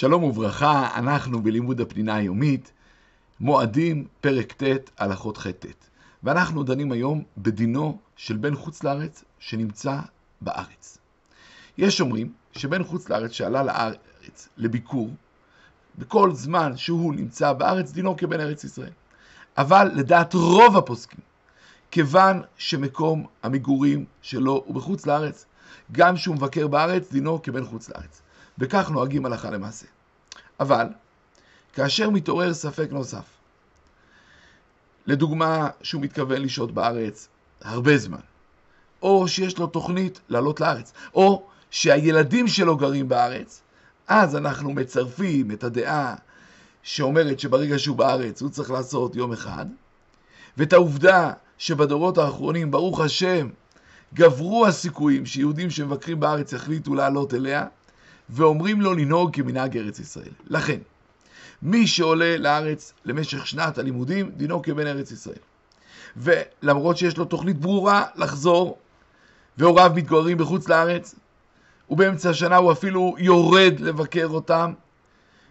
שלום 0.00 0.24
וברכה, 0.24 0.88
אנחנו 0.94 1.42
בלימוד 1.42 1.80
הפנינה 1.80 2.14
היומית, 2.14 2.72
מועדים, 3.40 4.06
פרק 4.20 4.52
ט', 4.52 4.90
הלכות 4.98 5.36
ח'-ט'. 5.36 5.88
ואנחנו 6.22 6.62
דנים 6.62 6.92
היום 6.92 7.22
בדינו 7.38 7.98
של 8.16 8.36
בן 8.36 8.54
חוץ 8.54 8.84
לארץ 8.84 9.24
שנמצא 9.38 10.00
בארץ. 10.40 10.98
יש 11.78 12.00
אומרים 12.00 12.32
שבן 12.52 12.84
חוץ 12.84 13.08
לארץ 13.08 13.30
שעלה 13.30 13.62
לארץ 13.62 14.48
לביקור, 14.56 15.10
בכל 15.98 16.34
זמן 16.34 16.76
שהוא 16.76 17.14
נמצא 17.14 17.52
בארץ, 17.52 17.92
דינו 17.92 18.16
כבן 18.16 18.40
ארץ 18.40 18.64
ישראל. 18.64 18.92
אבל 19.56 19.90
לדעת 19.94 20.34
רוב 20.34 20.76
הפוסקים, 20.76 21.20
כיוון 21.90 22.42
שמקום 22.56 23.26
המגורים 23.42 24.04
שלו 24.22 24.62
הוא 24.66 24.74
בחוץ 24.74 25.06
לארץ, 25.06 25.46
גם 25.92 26.16
שהוא 26.16 26.34
מבקר 26.34 26.66
בארץ, 26.66 27.12
דינו 27.12 27.42
כבן 27.42 27.64
חוץ 27.64 27.88
לארץ. 27.88 28.22
וכך 28.58 28.90
נוהגים 28.90 29.26
הלכה 29.26 29.50
למעשה. 29.50 29.86
אבל, 30.60 30.86
כאשר 31.72 32.10
מתעורר 32.10 32.54
ספק 32.54 32.88
נוסף, 32.90 33.24
לדוגמה 35.06 35.68
שהוא 35.82 36.02
מתכוון 36.02 36.42
לשהות 36.42 36.72
בארץ 36.72 37.28
הרבה 37.60 37.98
זמן, 37.98 38.20
או 39.02 39.28
שיש 39.28 39.58
לו 39.58 39.66
תוכנית 39.66 40.20
לעלות 40.28 40.60
לארץ, 40.60 40.92
או 41.14 41.46
שהילדים 41.70 42.48
שלו 42.48 42.76
גרים 42.76 43.08
בארץ, 43.08 43.62
אז 44.08 44.36
אנחנו 44.36 44.72
מצרפים 44.72 45.50
את 45.50 45.64
הדעה 45.64 46.14
שאומרת 46.82 47.40
שברגע 47.40 47.78
שהוא 47.78 47.96
בארץ 47.96 48.42
הוא 48.42 48.50
צריך 48.50 48.70
לעשות 48.70 49.16
יום 49.16 49.32
אחד, 49.32 49.66
ואת 50.56 50.72
העובדה 50.72 51.32
שבדורות 51.58 52.18
האחרונים, 52.18 52.70
ברוך 52.70 53.00
השם, 53.00 53.48
גברו 54.14 54.66
הסיכויים 54.66 55.26
שיהודים 55.26 55.70
שמבקרים 55.70 56.20
בארץ 56.20 56.52
יחליטו 56.52 56.94
לעלות 56.94 57.34
אליה, 57.34 57.66
ואומרים 58.30 58.80
לו 58.80 58.94
לנהוג 58.94 59.36
כמנהג 59.36 59.76
ארץ 59.76 59.98
ישראל. 59.98 60.32
לכן, 60.46 60.78
מי 61.62 61.86
שעולה 61.86 62.36
לארץ 62.36 62.92
למשך 63.04 63.46
שנת 63.46 63.78
הלימודים, 63.78 64.30
דינו 64.30 64.62
כבן 64.62 64.86
ארץ 64.86 65.10
ישראל. 65.10 65.38
ולמרות 66.16 66.96
שיש 66.96 67.16
לו 67.16 67.24
תוכנית 67.24 67.58
ברורה 67.58 68.04
לחזור, 68.16 68.78
והוריו 69.58 69.92
מתגוררים 69.94 70.38
בחוץ 70.38 70.68
לארץ, 70.68 71.14
ובאמצע 71.90 72.30
השנה 72.30 72.56
הוא 72.56 72.72
אפילו 72.72 73.14
יורד 73.18 73.80
לבקר 73.80 74.26
אותם, 74.26 74.72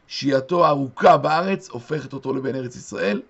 שהייתו 0.08 0.66
הארוכה 0.66 1.18
בארץ 1.18 1.70
הופכת 1.70 2.14
אותו 2.14 2.34
לבן 2.34 2.56
ארץ 2.56 2.76
ישראל, 2.76 3.22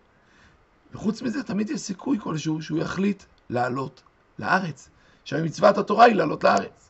וחוץ 0.93 1.21
מזה 1.21 1.43
תמיד 1.43 1.69
יש 1.69 1.81
סיכוי 1.81 2.17
כלשהו 2.21 2.61
שהוא 2.61 2.79
יחליט 2.79 3.23
לעלות 3.49 4.01
לארץ, 4.39 4.89
שהמצוות 5.25 5.77
התורה 5.77 6.05
היא 6.05 6.15
לעלות 6.15 6.43
לארץ. 6.43 6.89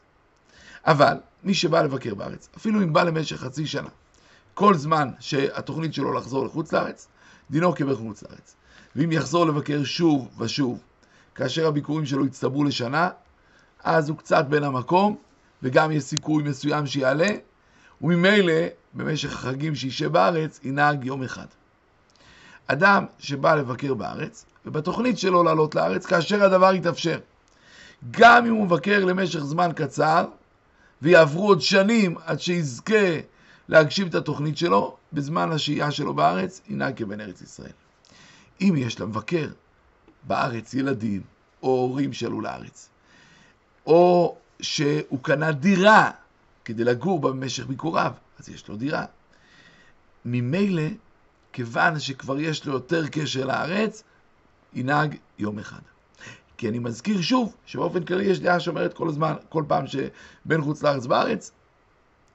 אבל 0.86 1.18
מי 1.48 1.54
שבא 1.54 1.82
לבקר 1.82 2.16
בארץ, 2.16 2.50
אפילו 2.58 2.82
אם 2.82 2.94
בא 2.94 3.04
למשך 3.04 3.36
חצי 3.36 3.66
שנה, 3.68 3.90
כל 4.54 4.74
זמן 4.74 5.10
שהתוכנית 5.20 5.94
שלו 5.94 6.14
לחזור 6.14 6.46
לחוץ 6.46 6.74
לארץ, 6.74 7.08
דינו 7.52 7.76
כבחוץ 7.76 8.24
לארץ. 8.24 8.56
ואם 8.96 9.12
יחזור 9.12 9.46
לבקר 9.46 9.84
שוב 9.84 10.30
ושוב, 10.40 10.80
כאשר 11.36 11.68
הביקורים 11.68 12.06
שלו 12.06 12.26
יצטברו 12.26 12.64
לשנה, 12.64 13.10
אז 13.84 14.10
הוא 14.10 14.18
קצת 14.18 14.46
בין 14.46 14.64
המקום, 14.64 15.16
וגם 15.64 15.92
יש 15.92 16.04
סיכוי 16.04 16.44
מסוים 16.44 16.86
שיעלה, 16.86 17.30
וממילא 18.02 18.62
במשך 18.94 19.34
החגים 19.34 19.76
שישב 19.76 20.12
בארץ, 20.12 20.60
ינהג 20.64 21.06
יום 21.06 21.24
אחד. 21.24 21.48
אדם 22.68 23.06
שבא 23.20 23.56
לבקר 23.56 23.94
בארץ, 23.94 24.46
ובתוכנית 24.66 25.20
שלו 25.20 25.44
לעלות 25.44 25.76
לארץ, 25.76 26.06
כאשר 26.06 26.44
הדבר 26.44 26.74
יתאפשר, 26.74 27.20
גם 28.12 28.46
אם 28.46 28.54
הוא 28.54 28.66
מבקר 28.66 29.06
למשך 29.06 29.40
זמן 29.40 29.72
קצר, 29.76 30.26
ויעברו 31.02 31.48
עוד 31.48 31.62
שנים 31.62 32.16
עד 32.26 32.40
שיזכה 32.40 33.20
להגשים 33.68 34.08
את 34.08 34.16
התוכנית 34.16 34.58
שלו, 34.58 34.98
בזמן 35.14 35.52
השהייה 35.52 35.92
שלו 35.92 36.14
בארץ, 36.14 36.62
ינהג 36.70 36.98
כבן 36.98 37.22
ארץ 37.22 37.42
ישראל. 37.42 37.72
אם 38.62 38.74
יש 38.78 39.00
למבקר 39.00 39.48
בארץ 40.24 40.74
ילדים, 40.74 41.22
או 41.64 41.70
הורים 41.70 42.14
שעלו 42.14 42.42
לארץ, 42.42 42.90
או 43.86 44.36
שהוא 44.62 45.20
קנה 45.22 45.52
דירה 45.52 46.12
כדי 46.66 46.84
לגור 46.84 47.20
בה 47.20 47.32
במשך 47.32 47.66
ביקוריו, 47.66 48.12
אז 48.40 48.50
יש 48.50 48.68
לו 48.68 48.78
דירה. 48.78 49.06
ממילא, 50.26 50.88
כיוון 51.54 52.00
שכבר 52.00 52.40
יש 52.40 52.66
לו 52.66 52.74
יותר 52.74 53.08
קשר 53.08 53.46
לארץ, 53.46 54.04
ינהג 54.74 55.16
יום 55.40 55.60
אחד. 55.60 55.80
כי 56.58 56.70
אני 56.70 56.80
מזכיר 56.80 57.22
שוב, 57.22 57.56
שבאופן 57.66 58.04
כללי 58.04 58.26
יש 58.26 58.40
דעה 58.40 58.60
שאומרת 58.60 58.94
כל 58.94 59.08
הזמן, 59.10 59.34
כל 59.50 59.64
פעם 59.68 59.86
שבן 59.88 60.62
חוץ 60.62 60.84
לארץ 60.84 61.06
בארץ, 61.06 61.52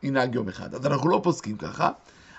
ינהג 0.02 0.34
יום 0.34 0.48
אחד. 0.48 0.74
אז 0.74 0.86
אנחנו 0.86 1.08
לא 1.08 1.20
פוסקים 1.24 1.56
ככה, 1.56 1.90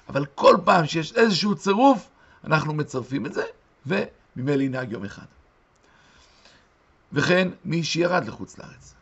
אבל 0.09 0.25
כל 0.25 0.57
פעם 0.65 0.85
שיש 0.85 1.13
איזשהו 1.13 1.55
צירוף, 1.55 2.09
אנחנו 2.43 2.73
מצרפים 2.73 3.25
את 3.25 3.33
זה, 3.33 3.43
וממילא 3.85 4.63
ינהג 4.63 4.91
יום 4.91 5.05
אחד. 5.05 5.25
וכן, 7.13 7.47
מי 7.65 7.83
שירד 7.83 8.27
לחוץ 8.27 8.57
לארץ, 8.57 8.93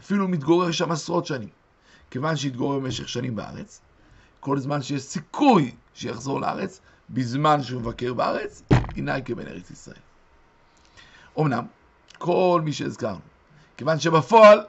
אפילו 0.00 0.28
מתגורר 0.28 0.70
שם 0.70 0.92
עשרות 0.92 1.26
שנים, 1.26 1.48
כיוון 2.10 2.36
שהתגורר 2.36 2.78
במשך 2.78 3.08
שנים 3.08 3.36
בארץ, 3.36 3.80
כל 4.40 4.58
זמן 4.58 4.82
שיש 4.82 5.02
סיכוי 5.02 5.74
שיחזור 5.94 6.40
לארץ, 6.40 6.80
בזמן 7.10 7.62
שהוא 7.62 7.80
מבקר 7.80 8.14
בארץ, 8.14 8.62
ינהג 8.96 9.26
כבן 9.26 9.46
ארץ 9.46 9.70
ישראל. 9.70 9.96
אמנם, 11.40 11.64
כל 12.18 12.60
מי 12.64 12.72
שהזכרנו. 12.72 13.20
כיוון 13.76 13.98
שבפועל 13.98 14.60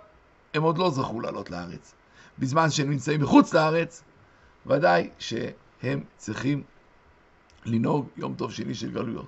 הם 0.54 0.64
עוד 0.64 0.78
לא 0.78 0.90
זכו 0.90 1.20
לעלות 1.20 1.52
לארץ. 1.52 1.94
בזמן 2.40 2.70
שהם 2.70 2.90
נמצאים 2.90 3.22
מחוץ 3.22 3.54
לארץ, 3.54 4.04
ודאי 4.66 5.10
שהם 5.20 6.04
צריכים 6.18 6.64
לנהוג 7.66 8.08
יום 8.18 8.36
טוב 8.36 8.52
שני 8.52 8.76
של 8.76 8.92
גלויות. 8.92 9.28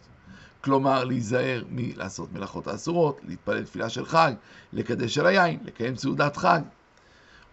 כלומר, 0.62 1.04
להיזהר 1.04 1.64
מלעשות 1.70 2.34
מלאכות 2.34 2.68
האסורות, 2.68 3.20
להתפלל 3.24 3.64
תפילה 3.64 3.90
של 3.90 4.06
חג, 4.06 4.34
לקדש 4.74 5.18
על 5.18 5.26
היין, 5.26 5.60
לקיים 5.64 5.96
סעודת 5.96 6.38
חג. 6.38 6.62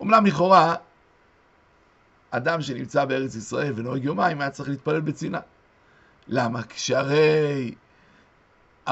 אומנם 0.01 0.27
לכאורה, 0.27 0.75
אדם 2.31 2.63
שנמצא 2.63 3.05
בארץ 3.05 3.35
ישראל 3.35 3.73
ונוהג 3.77 4.05
יומיים 4.05 4.41
היה 4.41 4.51
צריך 4.51 4.69
להתפלל 4.69 5.01
בצנעה. 5.01 5.41
למה? 6.29 6.63
כשהרי 6.63 7.75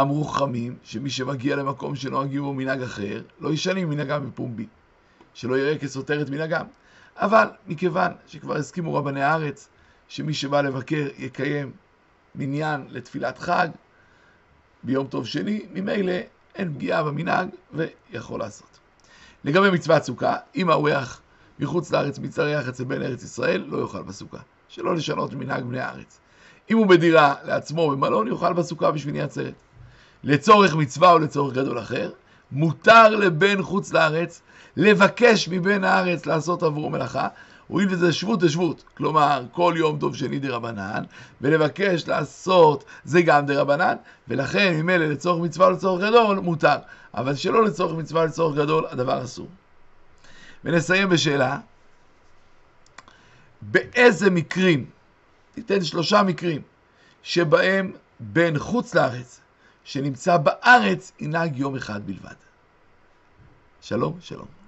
אמרו 0.00 0.24
חכמים 0.24 0.76
שמי 0.82 1.10
שמגיע 1.10 1.56
למקום 1.56 1.96
שנוהגים 1.96 2.42
בו 2.42 2.54
מנהג 2.54 2.82
אחר, 2.82 3.22
לא 3.40 3.52
ישנים 3.52 3.90
מנהגם 3.90 4.26
בפומבי, 4.26 4.66
שלא 5.34 5.58
יראה 5.58 5.78
כסותר 5.78 6.22
את 6.22 6.30
מנהגם. 6.30 6.66
אבל 7.16 7.48
מכיוון 7.66 8.12
שכבר 8.26 8.56
הסכימו 8.56 8.94
רבני 8.94 9.22
הארץ 9.22 9.68
שמי 10.08 10.34
שבא 10.34 10.60
לבקר 10.60 11.06
יקיים 11.18 11.72
מניין 12.34 12.86
לתפילת 12.88 13.38
חג 13.38 13.68
ביום 14.82 15.06
טוב 15.06 15.26
שני, 15.26 15.66
ממילא 15.72 16.12
אין 16.54 16.74
פגיעה 16.74 17.02
במנהג 17.02 17.48
ויכול 17.72 18.40
לעשות. 18.40 18.78
לגבי 19.44 19.70
מצוות 19.70 20.04
סוכה, 20.04 20.36
אם 20.56 20.70
האורח 20.70 21.20
מחוץ 21.58 21.92
לארץ 21.92 22.18
מצטרח 22.18 22.68
אצל 22.68 22.84
בן 22.84 23.02
ארץ 23.02 23.22
ישראל, 23.22 23.64
לא 23.68 23.82
יאכל 23.82 24.02
בסוכה. 24.02 24.38
שלא 24.68 24.94
לשנות 24.94 25.34
מנהג 25.34 25.64
בני 25.64 25.80
הארץ. 25.80 26.20
אם 26.70 26.78
הוא 26.78 26.86
בדירה 26.86 27.34
לעצמו 27.44 27.90
במלון, 27.90 28.28
יאכל 28.28 28.52
בסוכה 28.52 28.90
בשביל 28.90 29.20
עצרת. 29.20 29.54
לצורך 30.24 30.74
מצווה 30.74 31.12
או 31.12 31.18
לצורך 31.18 31.54
גדול 31.54 31.78
אחר, 31.78 32.10
מותר 32.52 33.08
לבן 33.08 33.62
חוץ 33.62 33.92
לארץ 33.92 34.40
לבקש 34.76 35.48
מבן 35.48 35.84
הארץ 35.84 36.26
לעשות 36.26 36.62
עבורו 36.62 36.90
מלאכה, 36.90 37.28
הואיל 37.68 37.88
וזה 37.90 38.12
שבות 38.12 38.42
לשבות, 38.42 38.84
כלומר 38.96 39.44
כל 39.52 39.74
יום 39.76 39.98
טוב 39.98 40.16
שני 40.16 40.38
דה 40.38 40.48
רבנן, 40.48 41.04
ולבקש 41.40 42.08
לעשות 42.08 42.84
זה 43.04 43.22
גם 43.22 43.46
דה 43.46 43.60
רבנן, 43.60 43.94
ולכן 44.28 44.74
ממילא 44.76 45.06
לצורך 45.06 45.44
מצווה 45.44 45.66
או 45.66 45.72
לצורך 45.72 46.02
גדול 46.02 46.38
מותר, 46.38 46.76
אבל 47.14 47.34
שלא 47.34 47.64
לצורך 47.64 47.98
מצווה 47.98 48.22
או 48.22 48.26
לצורך 48.26 48.56
גדול 48.56 48.86
הדבר 48.90 49.24
אסור. 49.24 49.48
ונסיים 50.64 51.08
בשאלה, 51.08 51.58
באיזה 53.62 54.30
מקרים, 54.30 54.84
ניתן 55.56 55.84
שלושה 55.84 56.22
מקרים, 56.22 56.62
שבהם 57.22 57.92
בן 58.20 58.58
חוץ 58.58 58.94
לארץ 58.94 59.40
שנמצא 59.84 60.36
בארץ 60.36 61.12
ינהג 61.20 61.56
יום 61.56 61.76
אחד 61.76 62.06
בלבד. 62.06 62.34
שלום, 63.80 64.18
שלום. 64.20 64.61